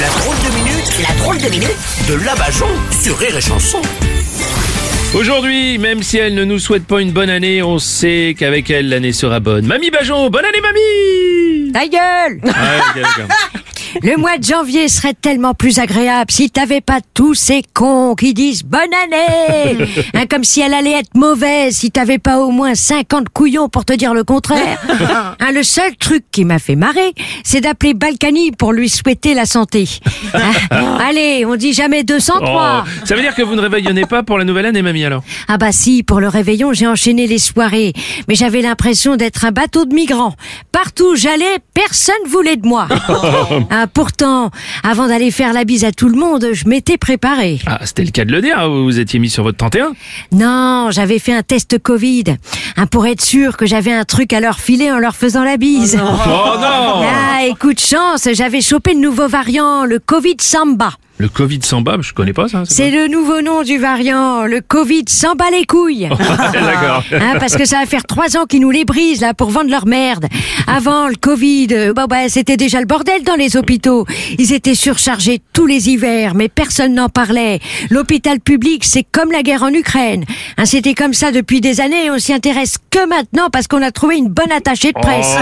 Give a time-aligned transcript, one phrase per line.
[0.00, 1.76] La drôle de minute, la drôle de minute
[2.08, 3.82] de Labajon sur Rire et Chanson.
[5.14, 8.88] Aujourd'hui, même si elle ne nous souhaite pas une bonne année, on sait qu'avec elle,
[8.88, 9.66] l'année sera bonne.
[9.66, 13.59] Mamie Bajon, bonne année mamie Ta gueule Ouais, ok, d'accord.
[14.02, 18.34] Le mois de janvier serait tellement plus agréable si t'avais pas tous ces cons qui
[18.34, 22.74] disent bonne année Hein, Comme si elle allait être mauvaise si t'avais pas au moins
[22.74, 24.78] 50 couillons pour te dire le contraire.
[25.40, 27.12] Hein, le seul truc qui m'a fait marrer,
[27.44, 29.88] c'est d'appeler Balkany pour lui souhaiter la santé.
[30.34, 32.84] Hein, Allez, on dit jamais 203.
[32.86, 35.22] Oh, ça veut dire que vous ne réveillonnez pas pour la nouvelle année, mamie, alors?
[35.48, 37.92] Ah bah si, pour le réveillon, j'ai enchaîné les soirées.
[38.28, 40.34] Mais j'avais l'impression d'être un bateau de migrants.
[40.70, 42.86] Partout où j'allais, personne voulait de moi.
[43.82, 44.50] Ah, pourtant,
[44.82, 47.60] avant d'aller faire la bise à tout le monde, je m'étais préparée.
[47.64, 49.92] Ah, c'était le cas de le dire, vous vous étiez mis sur votre 31
[50.32, 52.24] Non, j'avais fait un test Covid.
[52.76, 55.56] Hein, pour être sûr que j'avais un truc à leur filer en leur faisant la
[55.56, 55.98] bise.
[55.98, 56.06] Oh
[56.60, 60.90] non Ah, écoute chance, j'avais chopé le nouveau variant, le Covid Samba.
[61.20, 62.62] Le Covid sans bas, je connais pas ça.
[62.64, 66.08] C'est le nouveau nom du variant, le Covid Samba les couilles.
[66.54, 67.04] D'accord.
[67.12, 69.68] Hein, parce que ça va faire trois ans qu'ils nous les brisent là pour vendre
[69.70, 70.26] leur merde.
[70.66, 74.06] Avant le Covid, euh, bon bah c'était déjà le bordel dans les hôpitaux.
[74.38, 77.60] Ils étaient surchargés tous les hivers, mais personne n'en parlait.
[77.90, 80.24] L'hôpital public, c'est comme la guerre en Ukraine.
[80.56, 82.06] Hein, c'était comme ça depuis des années.
[82.06, 85.02] et On s'y intéresse que maintenant parce qu'on a trouvé une bonne attachée de Oh,
[85.02, 85.36] presse.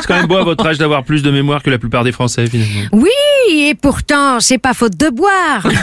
[0.00, 2.12] c'est quand même beau à votre âge d'avoir plus de mémoire que la plupart des
[2.12, 2.88] Français, finalement.
[2.92, 3.10] Oui,
[3.48, 5.66] et pourtant, c'est pas faute de boire.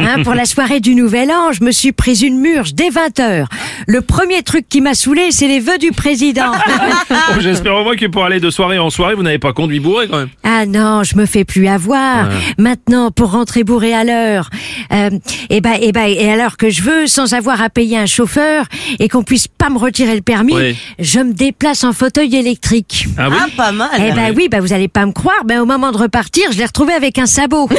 [0.00, 3.20] Hein, pour la soirée du Nouvel An, je me suis prise une murge dès 20
[3.20, 3.48] heures.
[3.86, 6.52] Le premier truc qui m'a saoulé, c'est les vœux du président.
[7.10, 9.78] Bon, J'espère au moins que pour aller de soirée en soirée, vous n'avez pas conduit
[9.80, 10.28] bourré, quand même.
[10.42, 12.28] Ah non, je me fais plus avoir.
[12.58, 14.48] Maintenant, pour rentrer bourré à l'heure,
[14.92, 15.10] euh,
[15.50, 18.06] et ben, et ben, et à l'heure que je veux, sans avoir à payer un
[18.06, 18.64] chauffeur
[18.98, 20.76] et qu'on puisse pas me retirer le permis, Oui.
[20.98, 23.06] je me déplace en fauteuil électrique.
[23.18, 23.88] Ah oui Ah, pas mal.
[23.98, 26.58] Eh ben oui, ben vous allez pas me croire, ben au moment de repartir, je
[26.58, 27.68] l'ai retrouvé avec un sabot.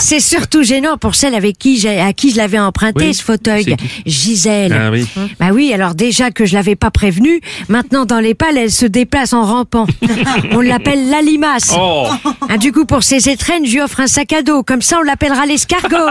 [0.00, 3.22] C'est surtout gênant pour celle avec qui j'ai, à qui je l'avais emprunté Oui, ce
[3.22, 4.72] fauteuil, Gisèle.
[4.78, 5.06] Ah oui.
[5.40, 8.86] Bah oui, alors déjà que je l'avais pas prévenue, maintenant dans les pales, elle se
[8.86, 9.86] déplace en rampant.
[10.52, 11.74] On l'appelle la limace.
[11.78, 12.06] Oh
[12.48, 14.62] Ah, du coup, pour ses étrennes, je lui offre un sac à dos.
[14.62, 15.88] Comme ça, on l'appellera l'escargot.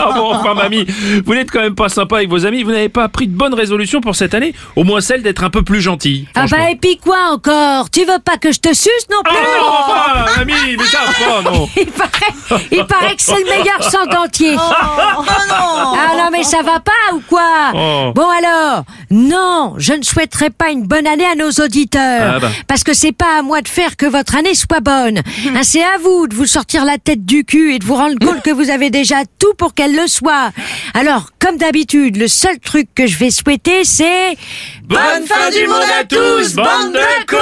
[0.00, 0.86] Ah bon, enfin, mamie,
[1.24, 2.62] vous n'êtes quand même pas sympa avec vos amis.
[2.62, 5.50] Vous n'avez pas pris de bonnes résolutions pour cette année Au moins celle d'être un
[5.50, 6.26] peu plus gentil.
[6.34, 7.90] Ah bah et puis quoi encore?
[7.90, 9.38] Tu veux pas que je te suce non Ah plus?
[9.38, 10.98] non, enfin, mamie, mais ça,
[11.28, 11.68] oh, non.
[11.76, 14.56] il, paraît, il paraît que c'est le meilleur sang dentier.
[14.56, 17.42] Oh non Ah non mais ça va pas ou quoi
[17.74, 18.12] Oh.
[18.14, 22.34] Bon alors, non, je ne souhaiterais pas une bonne année à nos auditeurs.
[22.36, 22.50] Ah bah.
[22.66, 25.18] Parce que c'est pas à moi de faire que votre année soit bonne.
[25.18, 28.18] Hein, c'est à vous de vous sortir la tête du cul et de vous rendre
[28.18, 30.50] compte que vous avez déjà tout pour qu'elle le soit.
[30.94, 34.36] Alors, comme d'habitude, le seul truc que je vais souhaiter c'est...
[34.84, 37.36] Bonne fin du monde à tous, bande de cons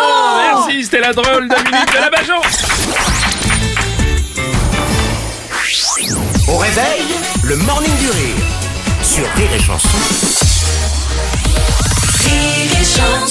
[0.66, 3.15] Merci, c'était la drôle de minute de la Bajon
[6.48, 7.02] Au réveil,
[7.42, 8.36] le morning du rire.
[9.02, 9.88] Sur Rire et Chanson.
[12.24, 13.25] Rire et Chanson.